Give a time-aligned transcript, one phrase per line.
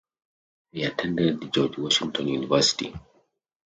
[0.71, 2.91] He attended George Washington University.